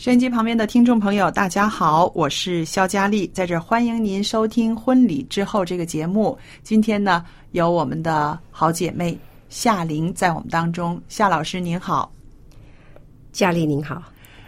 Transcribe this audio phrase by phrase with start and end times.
[0.00, 6.38] 收音机旁边的听众朋友，大家好，我是肖佳丽，在这欢迎您收听《婚礼之后》这个节目。
[6.62, 9.14] 今天呢，有我们的好姐妹
[9.50, 10.98] 夏玲在我们当中。
[11.06, 12.10] 夏老师您好，
[13.30, 14.02] 佳丽您好，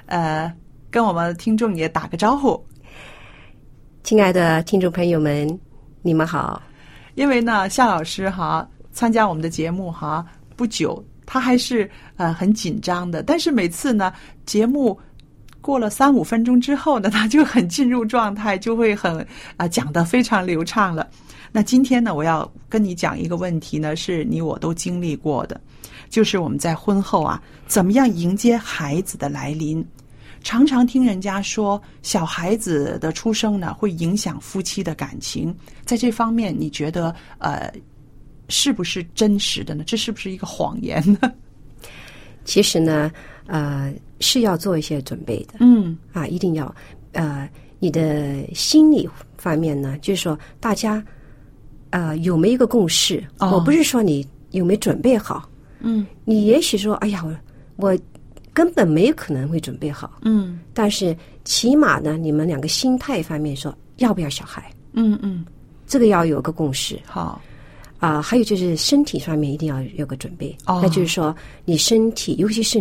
[0.06, 0.50] 呃，
[0.90, 2.58] 跟我们听众也打个招呼。
[4.02, 5.46] 亲爱的听众朋友们，
[6.00, 6.62] 你们好。
[7.14, 10.24] 因为呢，夏老师哈参加我们的节目哈
[10.56, 14.10] 不久，他还是呃很紧张的，但是每次呢
[14.46, 14.98] 节目。
[15.62, 21.08] 过了三五分钟之后呢， 他就很进入状态，就会很啊讲的非常流畅了。
[21.52, 25.60] 那今天呢，我要跟你讲一个问题呢，是你我都经历过的，
[26.10, 29.84] 就是我们在婚后啊，怎么样迎接孩子的来临？
[30.42, 35.54] 常常听人家说，小孩子的出生呢，会影响夫妻的感情。
[35.84, 37.72] 在这方面，你觉得呃，
[38.48, 39.84] 是不是真实的呢？
[39.86, 41.32] 这是不是一个谎言呢？
[42.44, 43.12] 其实呢，
[43.46, 43.92] 呃。
[44.22, 45.98] 是要做一些准备的，嗯。
[46.12, 46.74] 啊，一定要，
[47.12, 47.46] 呃，
[47.78, 51.04] 你的心理方面呢，就是说，大家，
[51.90, 53.22] 呃，有没有一个共识？
[53.38, 55.48] 我不是说你有没有准备好，
[55.80, 57.98] 嗯，你也许说，哎呀，我我
[58.54, 65.44] 根本没有可能会准备好，嗯，但是起码呢，你们两个心态方面说要不要小孩，嗯嗯，
[65.86, 67.40] 这个要有个共识，好，
[67.98, 71.34] 啊，还有就是身体上面一定要有个准备，哦，那就是说
[71.64, 72.80] 你身体，尤其是。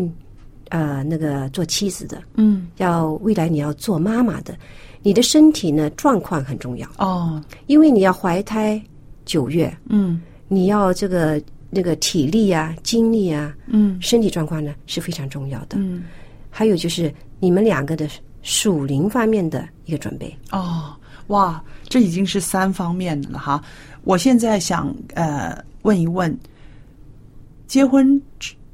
[0.72, 4.58] 呃，那个做妻子的，嗯，要未来你要做妈妈的，
[5.02, 8.82] 你的身体呢状况很重要哦，因为你要怀胎
[9.26, 16.04] 九月，嗯，你要这个那个体力啊、精力啊，嗯，身体状况呢是非常重要的，嗯，
[16.50, 18.08] 还有就是你们两个的
[18.42, 20.96] 属灵方面的一个准备哦，
[21.28, 23.62] 哇，这已经是三方面的了哈。
[24.06, 26.34] 我现在想呃问一问，
[27.68, 28.22] 结婚。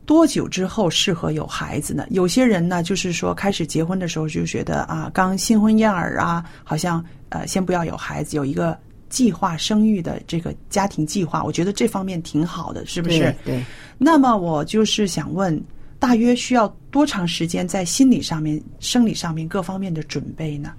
[0.07, 2.07] 多久之后适合有孩子呢？
[2.09, 8.75] 有些人呢，就是说开始结婚的时候就觉得啊，刚新婚燕尔啊，好像呃，先不要有孩子，有一个
[9.09, 13.35] 计划生育的这个家庭计划，我觉得这方面挺好的，是不是？
[13.43, 13.61] 对。
[13.97, 15.61] 那么我就是想问，
[15.99, 20.71] 大约需要多长时间在心理上面、生理上面各方面的准备呢？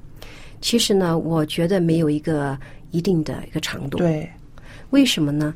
[0.63, 2.59] 其实呢，我觉得没有一个
[2.93, 3.99] 一定的一个长度。
[3.99, 4.27] 对。
[4.89, 5.55] 为什么呢？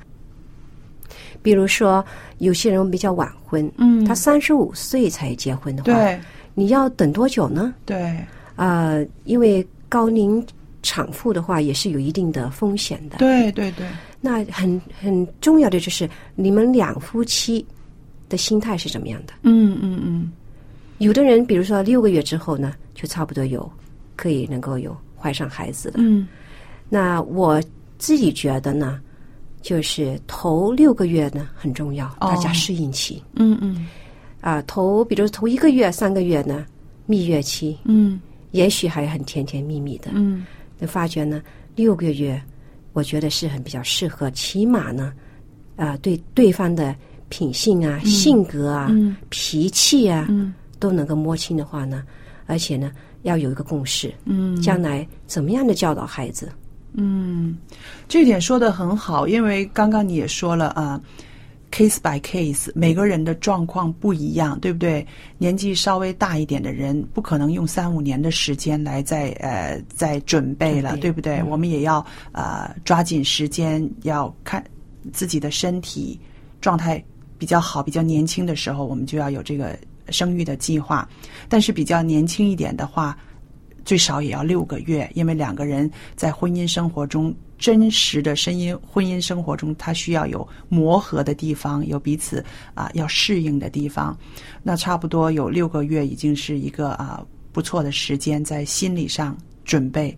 [1.42, 2.04] 比如说，
[2.38, 6.20] 有些人比较晚婚，嗯，他三十五岁才结婚的话，对，
[6.54, 7.74] 你要等多久呢？
[7.84, 8.16] 对，
[8.54, 10.44] 呃，因为高龄
[10.82, 13.86] 产妇的话也是有一定的风险的，对对对。
[14.20, 17.66] 那很很重要的就是你们两夫妻
[18.28, 19.32] 的心态是怎么样的？
[19.42, 20.32] 嗯嗯嗯。
[20.98, 23.68] 有的人比如说六个月之后呢，就差不多有
[24.14, 26.28] 可以能够有怀上孩子的，嗯。
[26.88, 27.60] 那我
[27.98, 29.00] 自己觉得呢。
[29.62, 33.22] 就是头六个月呢很重要，大家适应期。
[33.34, 33.86] 嗯嗯，
[34.40, 36.66] 啊，头比如头一个月、三个月呢，
[37.06, 37.78] 蜜月期。
[37.84, 38.20] 嗯，
[38.50, 40.10] 也许还很甜甜蜜蜜的。
[40.14, 40.44] 嗯，
[40.78, 41.40] 那发觉呢，
[41.76, 42.42] 六个月，
[42.92, 45.12] 我觉得是很比较适合，起码呢，
[45.76, 46.94] 啊，对对方的
[47.28, 48.90] 品性啊、性格啊、
[49.30, 50.28] 脾气啊，
[50.78, 52.02] 都能够摸清的话呢，
[52.46, 52.92] 而且呢，
[53.22, 54.12] 要有一个共识。
[54.24, 56.50] 嗯，将来怎么样的教导孩子？
[56.94, 57.56] 嗯，
[58.08, 61.00] 这点说的很好，因为刚刚你也说了啊
[61.70, 65.06] ，case by case，每个人的状况不一样，对不对？
[65.38, 71.42] 年纪稍微大一点的人，不可能用三五年的时间来在呃在准备了，对不对？
[71.44, 74.62] 我们也要呃抓紧时间，要看
[75.12, 76.20] 自己的身体
[76.60, 77.02] 状态
[77.38, 79.78] 比较好、比较年轻的时候，我们就要有这个
[80.10, 81.08] 生育的计划。
[81.48, 83.16] 但是比较年轻一点的话，
[83.84, 92.44] 最少也要六个月，因为两个人在婚姻生活中真实的声音婚姻生活中，他需要有磨合的地方，有彼此
[92.74, 94.16] 啊要适应的地方。
[94.62, 100.16] 那差不多有六个月，已经是一个啊不错的时间，在心理上准备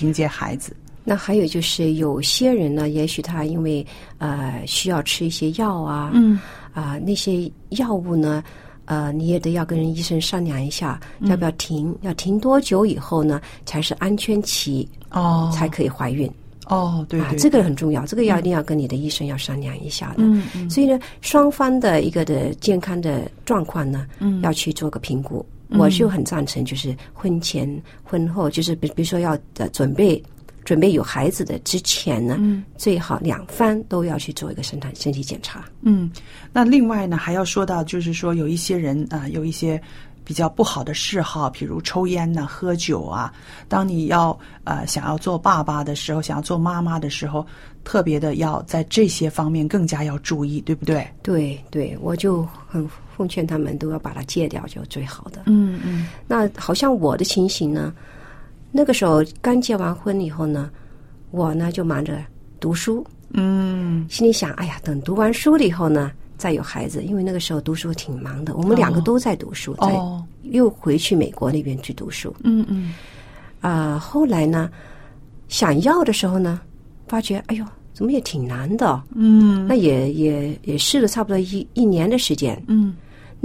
[0.00, 0.74] 迎接孩子。
[1.08, 3.86] 那还有就是，有些人呢，也许他因为
[4.18, 6.40] 呃需要吃一些药啊，嗯
[6.72, 8.42] 啊、那些药物呢，
[8.86, 11.28] 呃，你也得要跟医生商量一下，嗯。
[11.28, 15.52] 要不要停，要停多久以后呢，才是安全期，哦。
[15.54, 16.30] 才可以怀孕。
[16.68, 20.16] 哦，对对，啊，这个很重要，这个要一定要跟你的医生要商量一下的。
[20.18, 20.68] 嗯嗯。
[20.68, 24.40] 所以呢，双方的一个的健康的状况呢，嗯。
[24.40, 25.44] 要去做个评估。
[25.70, 27.68] 我就很赞成，就是婚前、
[28.04, 30.22] 婚后，就是比比如说要的准备
[30.66, 35.64] 准备有孩子的之前呢，嗯最好两方都要去做一个身体身体检查。
[35.82, 36.10] 嗯，
[36.52, 39.80] 那另外呢，还要说到，就是说有一些人啊、有一些
[40.24, 43.32] 比较不好的嗜好，比如抽烟呐、喝酒啊。
[43.68, 47.46] 当你要呃想要做爸爸的时候，想要做妈妈的时候，
[47.84, 51.06] 特别的要在这些方面更加要注意，对不对？
[51.22, 55.42] 对对，我就很奉劝他们都要把它戒掉，就最好的。
[55.46, 57.94] 嗯嗯那好像我的情形呢，
[58.70, 60.70] 那个时候刚结完婚以后呢，
[61.30, 62.18] 我呢就忙着
[62.60, 64.06] 读书，嗯。
[64.08, 70.22] 心里想，哎呀，等读完书了以后呢，再有孩子，因为那个时候读书挺忙的，我们两个都在读书，在哦。
[70.42, 72.34] 又回去美国那边去读书。
[72.44, 72.94] 嗯嗯。
[73.60, 74.70] 啊、后来呢，
[75.48, 76.60] 想要的时候呢，
[77.08, 79.02] 发觉，哎呦，怎么也挺难的。
[79.14, 79.66] 嗯。
[79.66, 82.62] 那也也也试了差不多一一年的时间。
[82.68, 82.94] 嗯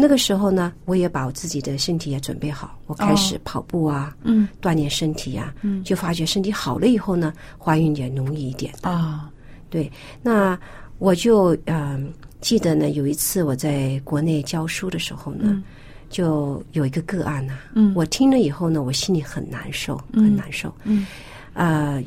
[0.01, 4.48] 那个时候呢，我也把我自己的身体也准备好，我开始跑步啊，嗯。
[4.59, 5.83] 锻炼身体呀、嗯。
[5.83, 8.74] 就发觉身体好了以后呢，怀孕也容易一点。
[8.81, 9.30] 啊。
[9.69, 9.92] 对，
[10.24, 10.59] 那
[10.98, 12.12] 我就嗯、
[12.42, 15.63] 记得呢，有一次我在国内教书的时候呢，
[16.09, 17.94] 就有一个个案呢、嗯。
[17.95, 20.74] 我听了以后呢，我心里很难受，很难受。
[20.83, 21.06] 嗯。
[21.54, 22.01] 啊、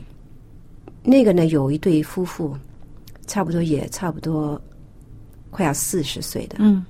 [1.04, 2.56] 那个呢，有一对夫妇，
[3.26, 4.60] 差不多也差不多
[5.50, 6.84] 快要四十岁的，嗯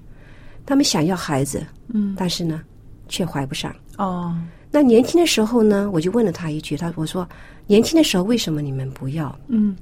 [0.67, 2.63] 他们想要孩子，嗯但是呢，
[3.09, 3.75] 却怀不上。
[3.97, 4.37] 哦
[4.71, 7.29] 那年轻的时候呢，我就问了他一句，他我说
[7.67, 9.39] 年轻的时候为什么你们不要？
[9.49, 9.77] 嗯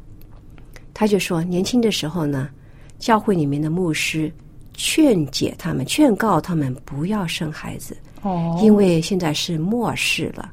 [0.93, 2.51] 他就说，年轻的时候呢，
[2.99, 4.31] 教会里面的牧师
[4.75, 10.51] 劝解他们，劝告他们不要生孩子，哦，因为现在是末世了。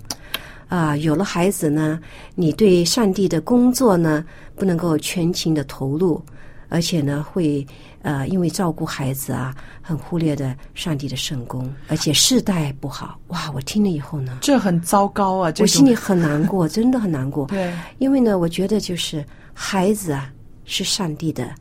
[0.70, 2.00] 啊、有了孩子呢，
[2.36, 4.24] 你对上帝的工作呢
[4.56, 6.24] 不能够全情的投入，
[6.70, 7.66] 而且呢会
[8.02, 13.20] 呃因为照顾孩子啊，很忽略的上帝的圣功，而且世代不好。
[13.28, 15.54] 哇，我听了以后呢，这很糟糕啊！
[15.60, 17.46] 我心里很难过， 真的很难过。
[17.48, 19.24] 对因为呢，我觉得就是
[19.54, 20.32] 孩子啊，
[20.66, 21.54] 是上帝的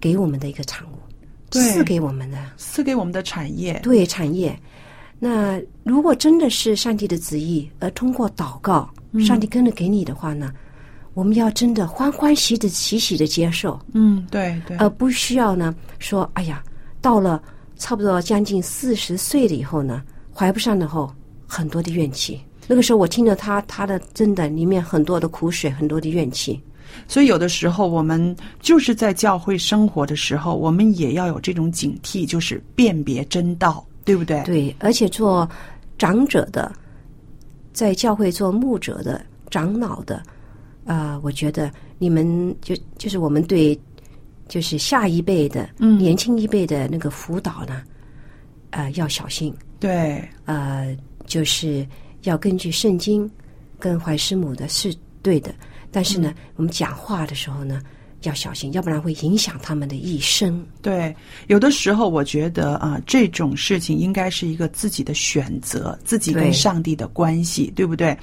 [0.00, 0.98] 给我们的一个产物，
[1.50, 4.58] 赐给我们的赐给我们的产业，对产业。
[5.20, 10.52] 那如果真的是上帝的旨意，而通过祷告，嗯上帝跟着给你的话呢，
[11.18, 16.62] 我们要真的欢欢喜的喜喜的接受，嗯，对对，而不需要呢说，哎呀，
[17.00, 17.42] 到了
[17.76, 20.00] 差不多将近四十岁了以后呢，
[20.32, 21.12] 怀不上的后，
[21.44, 22.40] 很多的怨气。
[22.68, 26.62] 那个时候我听了他他的真的里面很多的苦水，很多的怨气。
[27.08, 34.40] 所以有的时候我们就是在教会生活的时候，我们也要有这种警惕，就是辨别真道，对不对？
[34.44, 35.50] 对，而且做
[35.98, 36.72] 长者的，
[37.72, 39.20] 在教会做牧者的、
[39.50, 40.22] 长老的，
[40.94, 43.78] 啊、我觉得你们就就是我们对，
[44.48, 47.82] 就是下一辈的、嗯年轻一辈的那个辅导呢，
[48.70, 51.86] 呃，要小心，对呃，就是
[52.22, 53.30] 要根据圣经
[53.78, 55.54] 跟怀师母的是对的，
[55.92, 57.82] 但是呢，我们讲话的时候呢。
[58.22, 60.66] 要小心，要不然会影响他们的一生。
[60.82, 61.14] 对，
[61.46, 68.18] 有的时候我觉得啊，这种事情应该是一个自己的选择，自己跟上帝的关系，对不对？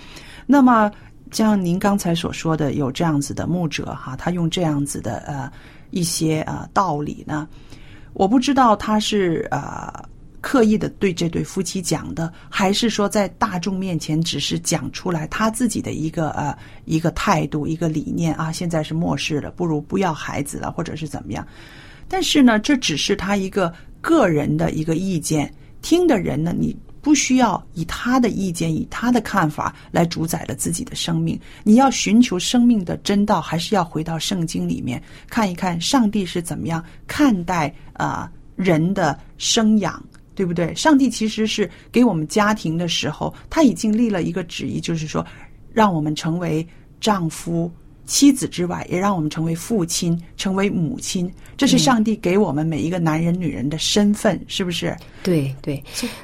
[0.46, 0.92] 那么，
[1.32, 5.52] 像您刚才所说的，有这样子的牧者哈，他用这样子的呃
[5.92, 7.48] 一些呃道理呢，
[8.14, 9.92] 我不知道他是呃
[10.40, 16.56] 刻意的对这对夫妻讲的，还是说在大众面前只是讲出来他自己的一个呃
[16.86, 18.52] 一个态度、一个理念啊？
[18.52, 21.46] 现在是末世了，不如不要孩子了，或者是怎么样？
[22.08, 25.52] 但是呢，这只是他一个个人的一个意见，
[25.82, 31.40] 听的人呢，你不需要以他的意见、以他的看法来主宰了自己的生命。
[31.64, 40.74] 你要寻求生命的真道，还是要回到圣经里面看一看上帝是怎么样看待啊、人的生养，对不对？
[40.74, 45.24] 上帝其实是给我们家庭的时候，他已经立了一个旨意，就是说，
[45.72, 46.68] 让我们成为
[47.00, 47.72] 丈夫。
[48.06, 54.96] 妻子之外，也让我们成为父亲，成为母亲，这是上帝给我们每一个男人、女人的身份，是不是？
[55.24, 55.84] 对对，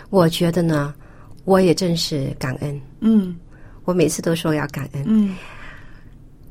[0.09, 0.93] 我觉得呢，
[1.45, 2.79] 我也真是感恩。
[2.99, 3.35] 嗯
[3.83, 5.03] 我每次都说要感恩。
[5.07, 5.35] 嗯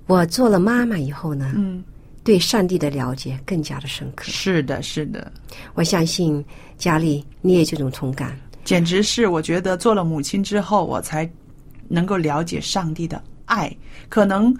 [0.06, 1.84] 我做了妈妈以后呢，嗯，
[2.24, 4.24] 对上帝的了解更加的深刻。
[4.24, 5.32] 是的，是的，
[5.74, 6.44] 我相信
[6.76, 8.36] 佳丽你也这种同感。
[8.64, 11.30] 简直是我觉得做了母亲之后，我才
[11.86, 13.74] 能够了解上帝的爱，
[14.08, 14.52] 可能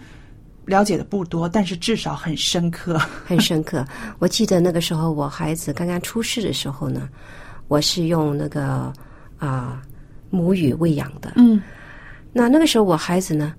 [0.67, 2.99] 了解的不多，但是至少很深刻。
[3.27, 3.85] 很深刻。
[4.19, 7.09] 我记得那个时候，我孩子刚刚出世的时候呢，
[7.69, 8.93] 我是用那个
[9.39, 9.83] 啊、
[10.31, 11.33] 母语喂养的。
[11.37, 11.61] 嗯
[12.33, 13.53] 那那个时候我孩子呢，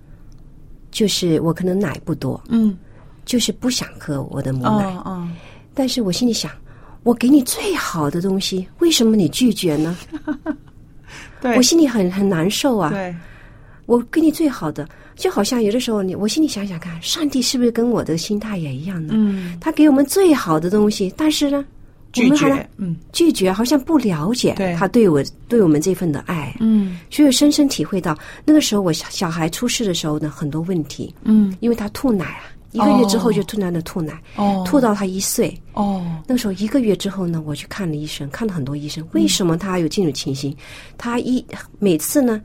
[0.91, 2.77] 就是我可能奶不多，嗯，
[3.25, 5.27] 就是不想喝我的母奶，哦哦，
[5.74, 6.50] 但是我心里想，
[7.03, 9.98] 我给你最好的东西，为什么你拒绝呢？
[11.41, 12.91] 对我心里很很难受啊。
[12.91, 13.13] 对，
[13.91, 19.13] 我给你最好的，就好像有的时候你，我心里想想看，上帝是不是跟我的心态也一样呢？
[19.13, 22.95] 嗯，他给我们最好的东西，但是呢，我拒们好像绝，嗯。
[23.12, 27.00] 拒绝，好像不了解他对我对我们这份的爱，嗯。
[27.10, 40.55] 所以我深深体会到，那个时候我小小孩出事的时候呢，很多问题，嗯，因为他吐奶啊，一个月之后就突然的吐奶，哦，吐到他一岁，哦，那个时候一个月之后呢，我去看了医生，看了很多医生，为什么他有这种情形？
[40.98, 41.45] 他一
[41.77, 42.41] 每次呢，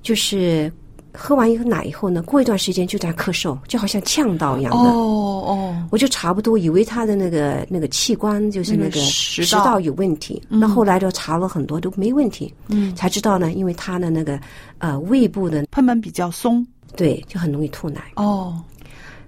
[0.00, 0.72] 就是
[1.16, 4.90] 喝完一个奶以后呢，过一段时间就在咳嗽，就好像呛到一样的。
[4.90, 9.78] 哦哦，我就差不多以为他的那个那个器官就是那个食道。
[9.78, 14.40] 有问题，那后来就查了很多都没问题，嗯，才知道呢，因为他的那个
[14.78, 16.66] 呃胃部的贲门比较松，
[16.96, 18.02] 对就很容易吐奶。
[18.16, 18.60] 哦，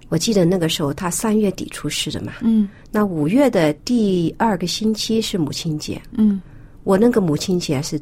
[0.09, 2.67] 我记得那个时候他三月底出事的嘛，嗯。
[2.91, 6.41] 那五月的第二个星期是母亲节，嗯，
[6.83, 8.01] 我那个母亲节是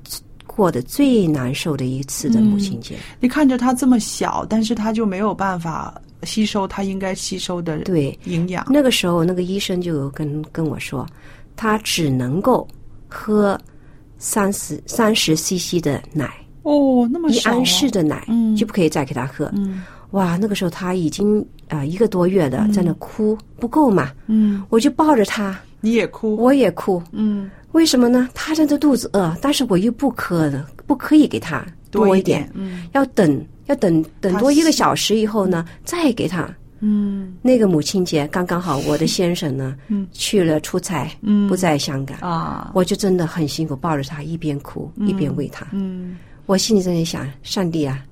[0.55, 2.95] 过的最难受的一次的母亲节。
[3.19, 5.93] 你看着他这么小，但是他就没有办法
[6.23, 11.05] 吸收他应该吸收的对，营养，那个时候那个医生就跟跟我说，
[11.55, 12.67] 他只能够
[13.07, 13.59] 喝
[14.17, 16.33] 三十三十 CC 的奶，
[16.63, 18.55] 哦，那么一安士的奶，嗯。
[18.55, 19.51] 就不可以再给他喝。
[19.53, 19.83] 嗯。
[20.11, 27.01] 哇，那个时候他已经啊、呃一个多月的，在那哭，不够嘛，嗯，我就抱着他，你也哭，我也哭。
[27.11, 28.27] 嗯，为什么呢？
[28.33, 32.87] 他真的肚子饿，但是我又不可的，不可以给他多一一点，嗯。
[32.93, 36.49] 要等要等等多一个小时以后呢，再给他。
[36.79, 37.35] 嗯。
[37.41, 40.07] 那个母亲节刚刚好，我的先生呢，嗯。
[40.11, 41.47] 去了出差，嗯。
[41.47, 45.67] 不在香港，啊，我就真的很辛苦，抱着他一边哭、一边喂他。
[45.71, 46.17] 嗯。
[46.47, 48.03] 我心里在那想，上帝啊，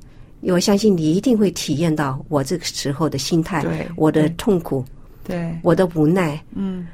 [0.41, 4.83] 我相信你一定会体验到我这个时候的心态对，我的痛苦，
[5.23, 6.39] 对，我的无奈。
[6.53, 6.87] 嗯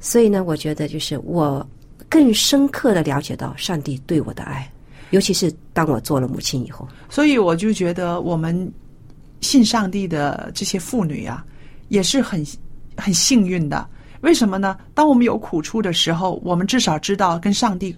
[0.00, 1.66] 所以呢，我觉得就是我
[2.08, 4.70] 更深刻的了解到上帝对我的爱，
[5.10, 6.86] 尤其是当我做了母亲以后。
[7.08, 8.72] 所以我就觉得我们
[9.40, 11.44] 信上帝的这些妇女啊，
[11.88, 12.44] 也是很
[12.96, 13.86] 很幸运的。
[14.22, 14.76] 为什么呢？
[14.94, 17.94] 当我们有苦处的时候，我们至少知道跟上帝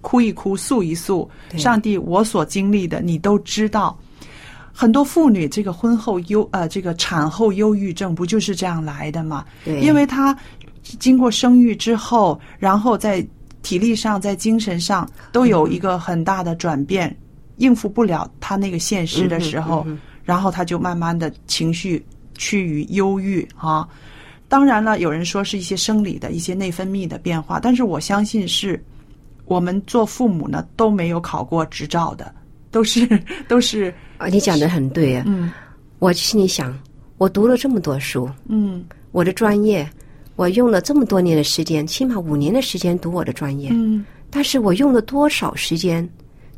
[0.00, 1.28] 哭一哭、诉一诉。
[1.56, 3.96] 上帝，我所经历的，你都知道。
[4.72, 9.44] 很多妇女这个婚后忧呃，这个产后忧郁症不就是这样来的吗？
[9.64, 10.36] 对因为她
[10.98, 13.26] 经过生育之后，然后在
[13.62, 17.14] 体力上、在精神上都有一个很大的转变，
[17.56, 22.04] 应付不了他那个现实的时候，嗯嗯然后他就慢慢的情绪
[22.36, 23.88] 趋于忧郁啊。
[24.48, 28.82] 当然了，有人说是一些生理的一些内分泌的变化，但是我相信是
[29.44, 32.34] 我们做父母呢都没有考过执照的，
[32.70, 33.06] 都是
[33.48, 35.24] 都是啊，你讲的很对啊。
[35.26, 35.50] 嗯
[35.98, 36.78] 我心里想，
[37.18, 39.88] 我读了这么多书，嗯我的专业，
[40.38, 46.08] 我用了这么多年的时间，起码五年的时间读我的专业，嗯，但是我用了多少时间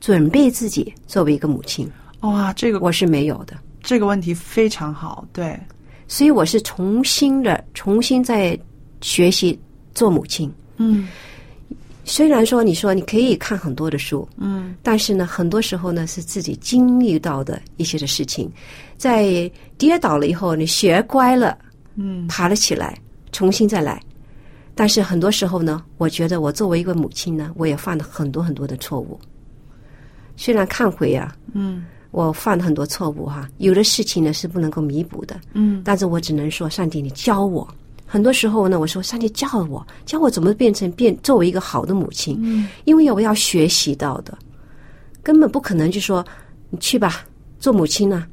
[0.01, 1.91] 准备自己作为一个母亲？
[2.21, 3.57] 哇，这个我是没有的。
[3.81, 5.59] 这个问题非常好，对，
[6.07, 8.57] 所以我是重新的，重新在
[9.01, 9.59] 学习
[9.95, 10.53] 做母亲。
[10.77, 11.09] 嗯。
[12.05, 14.75] 虽然说你说你可以看很多的书，嗯。
[14.83, 18.53] 但是呢，很多时候呢是自己经历到的一些的事情，
[18.99, 21.57] 在跌倒了以后，你学乖了，
[21.95, 22.27] 嗯。
[22.27, 22.95] 爬了起来，
[23.33, 24.03] 重新再来，
[24.75, 29.19] 但是很多时候呢，我觉得我作为一个母亲呢，我也犯了很多很多的错误。
[30.37, 37.67] 虽然看回啊，嗯，我犯了很多错误哈，有的事情呢是不能够弥补的，嗯，但是我只能说，上帝，你教我。
[38.07, 44.37] 很多时候呢，我说，上帝教我，教我怎么变成变作为一个好的母亲，嗯，因为我要学习到的，
[45.23, 46.25] 根本不可能就说
[46.71, 47.25] 你去吧，
[47.59, 48.27] 做母亲呢。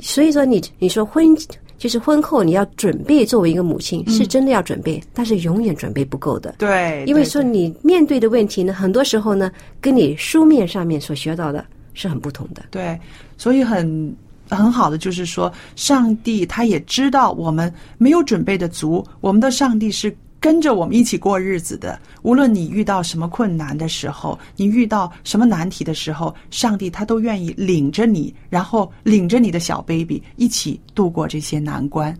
[0.00, 1.36] 所以说，你你说婚。
[1.80, 6.54] 就是婚后你要准备作为一个母亲是真的要准备但是永远准备不够的。
[6.58, 12.62] 对因为说你面对的问题呢很多时候呢跟你书面上面所学到的是很不同的。
[12.70, 13.00] 对
[13.38, 14.14] 所以很
[14.50, 32.16] 很好的就是说上帝他也知道我们没有准备的足我们的上帝是跟着我们一起过日子的无论你遇到什么困难的时候你遇到什么难题的时候上帝他都愿意领着你然后领着你的小 baby 一起度过这些难关。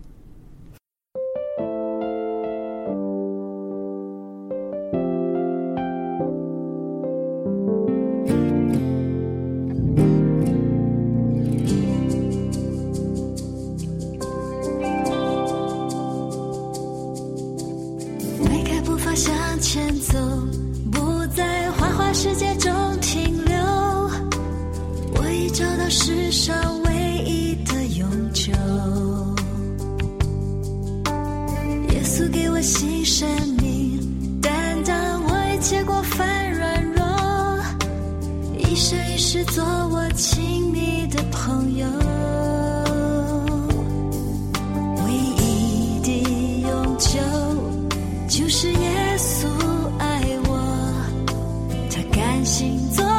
[52.43, 53.10] 星座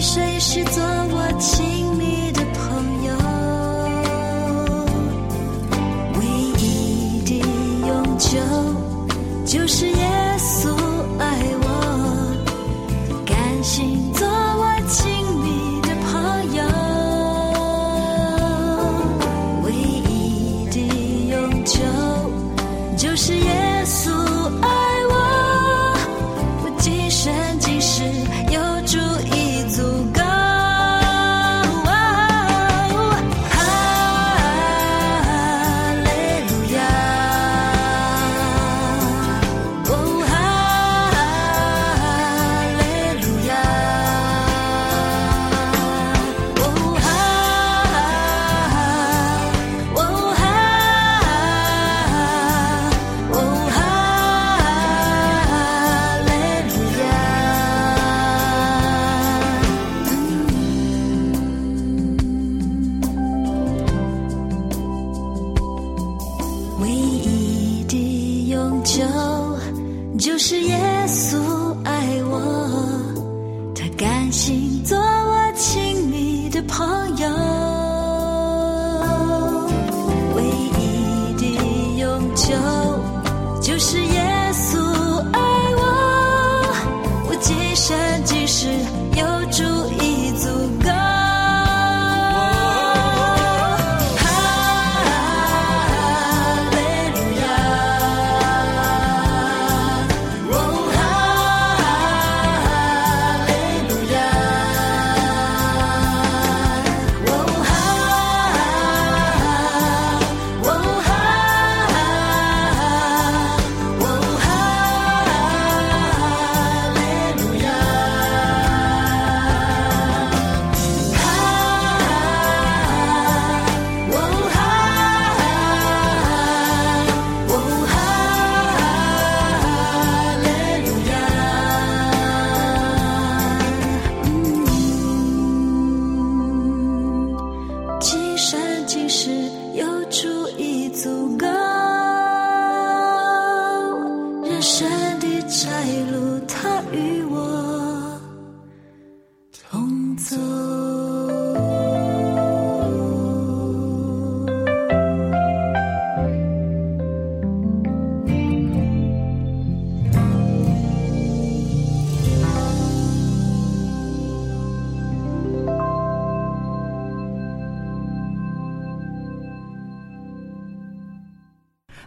[0.00, 1.87] 谁是做我情？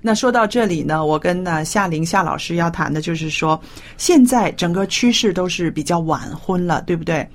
[0.02, 3.62] 那说到这里呢，我跟呢夏玲夏老师要谈的就是说，
[3.98, 7.28] 现在整个趋势都是比较晚婚了，对不对？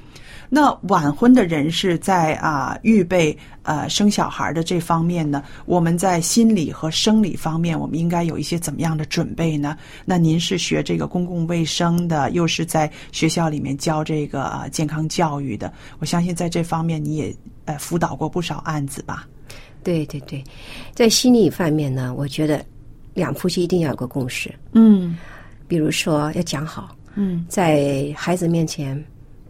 [0.49, 9.77] 那晚婚的人士在啊预备呃生小孩的这方面呢，我们在心理和生理方面，我们应该有一些怎么样的准备呢？
[10.05, 19.27] 那您是学这个公共卫生的，又是在学校里面教这个、啊、健康教育的，我相信在这方面你也呃辅导过不少案子吧？
[19.87, 20.43] 对对对，
[20.93, 22.61] 在心理方面呢，我觉得
[23.15, 25.17] 两夫妻一定要有个共识，嗯。
[25.69, 27.47] 比如说要讲好，嗯。
[27.49, 29.01] 在孩子面前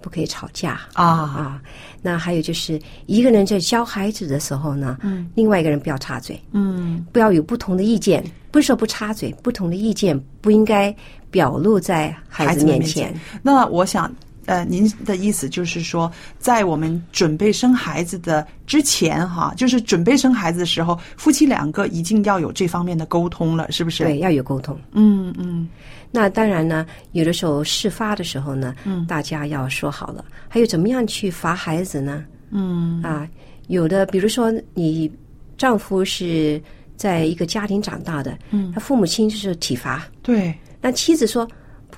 [0.03, 0.81] 不可以吵架。
[0.92, 1.05] 啊。
[1.05, 1.62] 啊。
[2.03, 5.27] 那还有就是一个人在教孩子的时候呢，嗯。
[5.35, 7.07] 另外一个人不要插嘴，嗯。
[7.12, 8.22] 不要有不同的意见。
[8.51, 10.94] 不是说不插嘴，不同的意见不应该
[11.31, 13.14] 表露在孩子面前。
[13.42, 14.11] 那我想，
[14.46, 24.04] 呃，您的意思就是说，在我们准备生孩子的之前，哈，就是准备生孩子的时候，夫妻两个已经要有这方面的沟通了，是不是？
[24.04, 24.78] 对，，要有沟通。
[24.92, 25.68] 嗯嗯
[26.12, 30.24] 那当然呢，有的时候事发的时候呢，嗯大家要说好了。
[30.48, 32.24] 还有怎么样去罚孩子呢？
[32.50, 33.28] 嗯啊，
[33.66, 35.11] 有的比如说你
[35.59, 36.62] 丈夫是
[36.96, 41.46] 在一个家庭长大的，嗯他父母亲就是体罚，对，那妻子说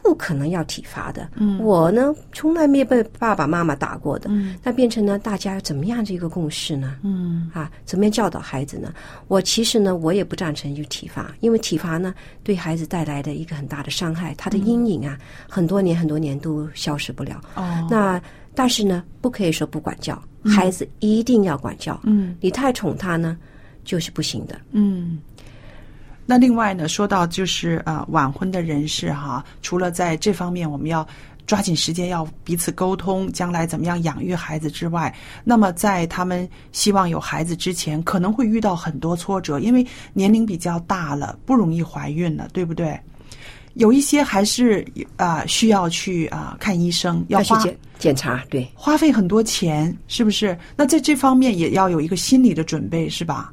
[0.09, 6.97] 不可能要体罚的，嗯我呢从来没有被爸爸妈妈打过的，嗯那变成呢大家怎么样的一个共识呢？
[7.03, 8.91] 嗯啊，怎么样教导孩子呢？
[9.27, 17.39] 我其实呢，我也不赞成就体罚，因为体罚呢对孩子带来的一个很大的伤害，他的阴影啊，很多年很多年都消失不了。
[17.55, 18.19] 哦，那
[18.55, 22.01] 但是呢，不可以说不管教，孩子一定要管教。
[22.05, 23.37] 嗯你太宠他呢，
[23.85, 24.59] 就是不行的。
[24.71, 25.19] 嗯。
[26.31, 31.07] 那另外呢，说到就是呃晚婚的人士哈，除了在这方面我们要
[31.47, 35.13] 抓紧时间要彼此沟通，将来怎么样养育孩子之外，
[35.43, 43.01] 那么在他们希望有孩子之前，可能会遇到很多挫折，因为年龄比较大了，不容易怀孕了，对不对？
[43.73, 44.87] 有一些还是
[45.17, 50.59] 啊、需要去啊、看医生，要花去检检查，对，花费很多钱，是不是？
[50.77, 53.51] 那在这方面也要有一个心理的准备，是吧？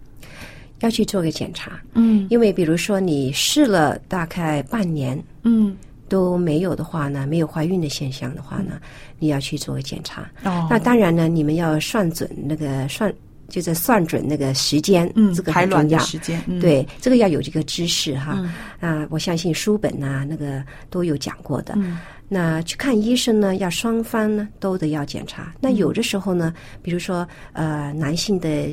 [0.81, 1.79] 要去做个检查。
[1.93, 5.75] 嗯因为比如说你试了大概半年嗯
[6.07, 8.79] 都没有的话呢，没有怀孕的现象的话呢，
[9.17, 10.29] 你要去做个检查。
[10.43, 13.11] 哦那当然呢，你们要算准那个算，
[13.49, 15.99] 就是算准那个时间，嗯这个排卵很重要。
[15.99, 18.37] 的时间，嗯、对，这个要有这个知识哈。
[18.37, 21.73] 嗯啊，我相信书本呐、那个都有讲过的。
[21.77, 25.53] 嗯那去看医生呢，要双方呢都得要检查。
[25.59, 28.67] 那嗯有的时候呢，比如说呃，男性的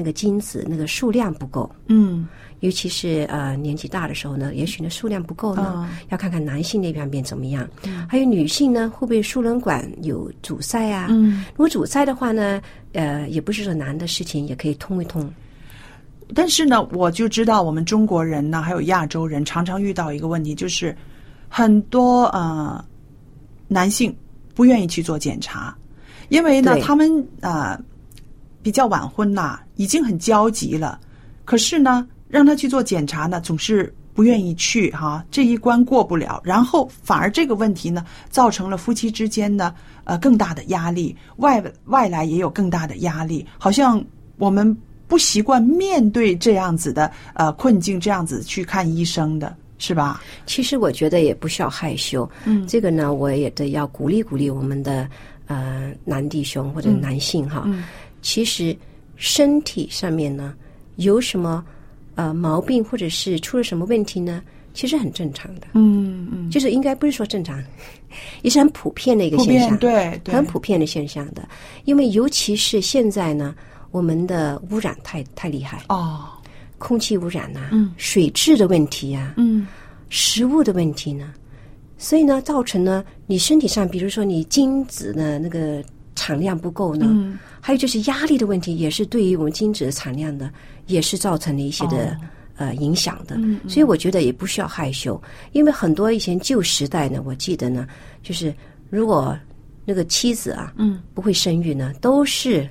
[0.00, 2.26] 那个精子那个数量不够，嗯
[2.60, 7.68] 尤其是呃年纪大的时候呢，也许呢数量不够呢，嗯要看看男性那方面怎么样。
[8.08, 11.08] 还有女性呢，会不会输卵管有阻塞啊？
[11.10, 11.44] 嗯。
[11.52, 12.60] 如果阻塞的话呢，
[12.92, 15.30] 呃，也不是说难的事情，也可以通一通。
[16.34, 20.96] 但是呢，我就知道我们中国人呢，还有亚洲人，常常遇到一个问题，就是
[21.48, 22.84] 很多呃
[23.68, 24.14] 男性
[24.54, 25.74] 不愿意去做检查，
[26.28, 27.80] 因为呢，他们呃
[28.62, 30.98] 比较晚婚呐、已经很焦急了，
[31.44, 44.04] 可是呢，让他去做检查呢，总是不愿意去哈、这一关过不了，然后反而这个问题呢，造成了夫妻之间呢呃更大的压力，外外来也有更大的压力，好像
[44.36, 44.76] 我们
[45.08, 50.20] 不习惯面对这样子的呃困境，这样子去看医生的是吧？
[50.44, 52.66] 其实我觉得也不需要害羞，嗯。
[52.66, 55.08] 这个呢，我也得要鼓励鼓励我们的
[55.46, 57.62] 呃男弟兄或者男性哈。
[57.66, 57.84] 嗯
[58.22, 58.76] 其实
[59.16, 60.54] 身体上面呢
[60.96, 61.64] 有什么
[62.14, 64.42] 呃毛病，或者是出了什么问题呢？
[64.72, 67.60] 其实很正常的，嗯嗯，就是应该不是说正常，
[68.42, 71.46] 也是很普遍的一个现象，对对，很普遍的现象的。
[71.86, 73.52] 因为尤其是现在呢，
[73.90, 76.24] 我们的污染太太厉害，哦，
[76.78, 77.92] 空气污染呐、嗯。
[77.96, 79.66] 水质的问题呀、嗯。
[80.08, 81.34] 食物的问题呢，
[81.98, 85.82] 所以呢，造成呢，你身体上，比如说你精子的那个
[86.20, 87.38] 产量不够呢，嗯。
[87.62, 90.50] 还有就是压力的问题，也是对于我们精子的产量呢，
[90.86, 92.16] 也是造成了一些的、
[92.56, 93.36] 呃影响的。
[93.68, 95.20] 所以我觉得也不需要害羞，
[95.52, 97.86] 因为很多以前旧时代呢，我记得呢，
[98.22, 98.54] 就是
[98.90, 99.36] 如果
[99.84, 102.68] 那个妻子啊嗯，不会生育呢，都是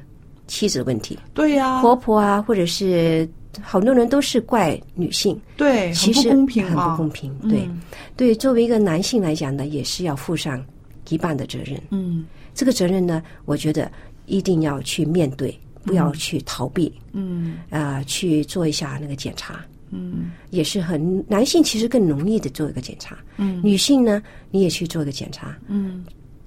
[0.48, 3.28] 妻子的问题，对呀、婆婆啊，或者是
[3.62, 5.40] 好多人都是怪女性。
[5.56, 7.32] 对，其实很不公平很啊，不公平。
[7.48, 7.82] 对，嗯。
[8.16, 10.64] 对，作为一个男性来讲呢，也是要负上
[11.10, 11.80] 一半的责任。
[11.92, 12.26] 嗯
[12.60, 13.90] 这个责任呢，我觉得
[14.26, 17.60] 一定要去面对，不要去逃避，嗯。
[17.70, 19.64] 啊、去做一下那个检查。
[19.92, 20.32] 嗯。
[20.50, 23.62] 也是很男性其实更容易的做一个检查，嗯。
[23.64, 26.04] 女性呢，你也去做一个检查，嗯。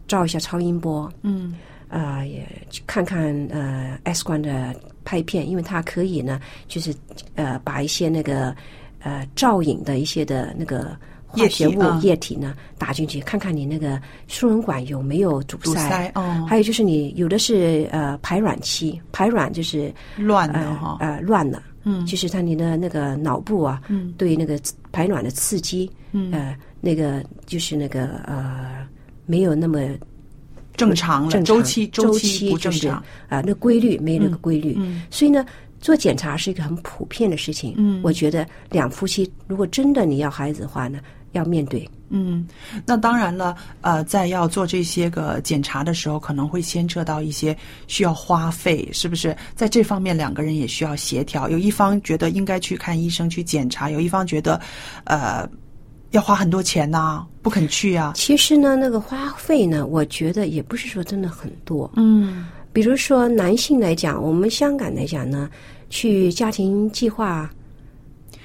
[0.07, 1.55] 照一下超音波，嗯。
[1.89, 6.95] 啊、也去看看呃 X 光的拍片，因为它可以呢，就是
[7.37, 8.55] 呃把一些那个
[8.99, 10.95] 呃照影的一些的那个
[11.33, 16.47] 化学物液体啊液体呢打进去，看看你那个输卵管有没有堵堵塞哦。
[16.49, 22.05] 还有就是你有的是呃排卵期，排卵就是乱的呃哈，呃乱了，嗯。
[22.07, 24.61] 就是它你的那个脑部啊，嗯对那个
[24.93, 26.31] 排卵的刺激，嗯。
[26.33, 28.85] 呃那个就是那个呃
[29.25, 29.81] 没有那么
[30.77, 35.03] 正常了，周期周期不正就是常，啊、那规律没有那个规律，嗯。
[35.09, 35.47] 所以呢，
[35.81, 37.75] 做检查是一个很普遍的事情。
[37.77, 38.01] 嗯。
[38.03, 40.99] 我觉得两夫妻如果真的你要孩子的话呢，
[41.33, 41.89] 要面对。
[42.15, 42.47] 嗯，
[42.85, 49.35] 那当然了，呃，在要做这些个检查的时候，可能会牵扯到一些需要花费，是不是？
[49.55, 51.49] 在这方面，两个人也需要协调。
[51.49, 54.61] 有一方觉得应该去看医生去检查，有一方觉得，
[55.05, 55.49] 呃，
[56.11, 58.13] 要花很多钱呐、不肯去啊。
[58.15, 61.91] 其实呢，那个花费呢，我觉得也不是说真的很多。
[61.97, 65.49] 嗯比如说男性来讲，我们香港来讲呢，
[65.89, 67.51] 去家庭计划、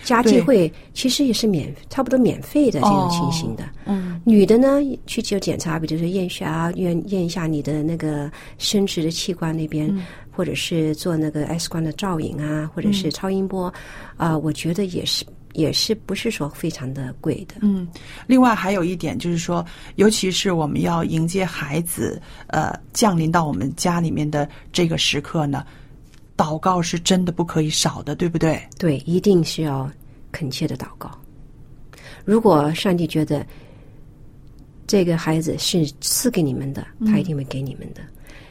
[0.08, 3.64] 家计会，其实也是免差不多免费的这种情形的。
[3.86, 4.20] 嗯。
[4.24, 9.94] 女的呢，去就检查，比如说验血啊，验验一下你的那个生殖的器官那边，
[10.32, 13.74] 或者是做那个 X 光的照影啊，或者是超音波，
[14.16, 17.56] 啊、我觉得也是也是不是说非常的贵的。
[17.62, 17.88] 嗯，
[18.28, 19.66] 另外还有一点就是说，
[19.96, 25.66] 尤其是我们要迎接孩子呃降临到我们家里面的这个时刻呢，
[26.38, 28.62] 祷告是真的不可以少的，对不对？
[28.78, 29.90] 对，一定是要
[30.32, 31.10] 恳切的祷告。
[32.24, 33.44] 如果上帝觉得
[34.86, 38.02] 这个孩子是赐给你们的，他一定会给你们的。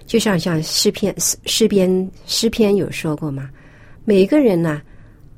[0.06, 3.48] 就像像诗篇诗诗篇诗篇有说过嘛，
[4.04, 4.82] 每一个人呢，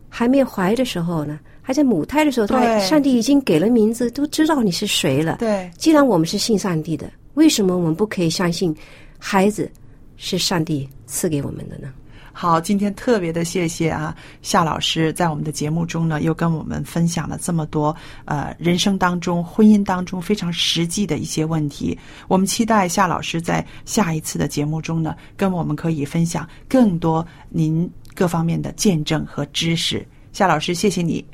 [0.09, 5.37] 还没有怀的时候呢，还在母胎的时候，他对上帝已经给了名字，都知道你是谁了。
[5.39, 8.75] 对，既然我们是信上帝的，为什么我们不可以相信
[9.19, 9.71] 孩子
[10.17, 11.93] 是上帝赐给我们的呢？
[12.41, 17.93] 好，今天特别的谢谢啊，夏老师在我们的节目中呢，又跟我们分享了这么多
[18.27, 21.99] 呃人生当中、婚姻当中非常实际的一些问题。
[22.29, 30.07] 我们期待夏老师在下一次的节目中呢，跟我们可以分享更多您各方面的见证和知识。
[30.33, 31.25] 夏老师，谢谢你。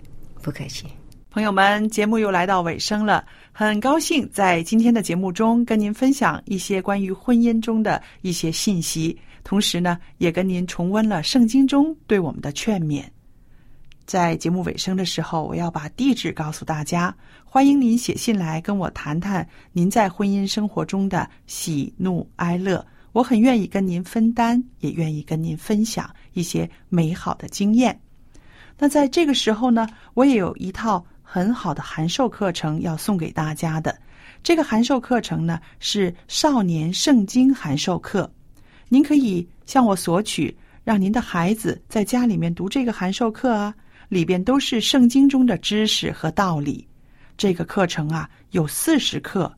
[0.41, 0.87] 不客气。
[1.31, 13.05] 朋友们，节目又来到尾声了，很高兴在今天的节目中跟您分享一些关于婚姻中的一些信息，同时呢，也跟您重温了圣经中对我们的劝勉。
[14.07, 27.99] 在节目尾声的时候，我要把地址告诉大家，欢迎您写信来跟我谈谈您在婚姻生活中的喜怒哀乐，我很愿意跟您分担，也愿意跟您分享一些美好的经验。
[28.77, 33.97] 那在这个时候呢，我也有一套很好的函授课程要送给大家的。
[34.43, 38.31] 这个函授课程呢是少年圣经函授课，
[38.95, 43.75] 您可以向我索取，让您的孩子在家里面读这个函授课啊，
[44.09, 46.87] 里边都是圣经中的知识和道理。
[47.37, 49.53] 这个课程啊有四十课，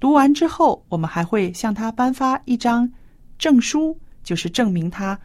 [0.00, 2.90] 读完之后，我们还会向他颁发一张
[3.38, 5.16] 证书，就是证明他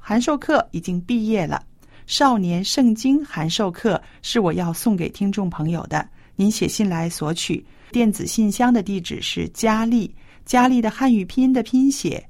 [0.00, 1.62] 函授课已经毕业了。
[2.06, 7.62] 少年圣经函授课是我要送给听众朋友的，您写信来索取。
[7.90, 10.10] 电子信箱的地址是佳丽，
[10.46, 12.26] 佳丽的汉语拼音的拼写，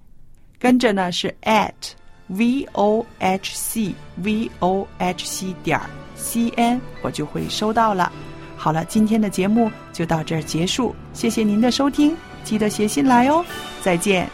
[0.59, 1.73] 跟着呢是 at
[2.29, 5.81] v o h c v o h c 点
[6.15, 8.11] c n，我就会收到了。
[8.57, 13.45] 好了，今天的节目就到这儿结束，谢谢您的收听，记得写信来哦，
[13.83, 14.29] 再见。